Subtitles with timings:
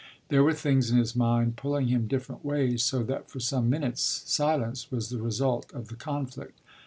[0.29, 4.01] There were things in his mind pulling him different ways, so that for some minutes
[4.25, 6.59] silence was the result of the conflict.